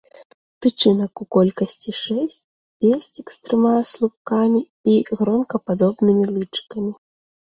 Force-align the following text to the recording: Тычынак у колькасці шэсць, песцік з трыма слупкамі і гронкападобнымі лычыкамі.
Тычынак 0.65 1.21
у 1.25 1.25
колькасці 1.35 1.91
шэсць, 2.03 2.37
песцік 2.85 3.27
з 3.35 3.43
трыма 3.47 3.73
слупкамі 3.91 4.61
і 4.95 4.97
гронкападобнымі 5.21 6.25
лычыкамі. 6.33 6.91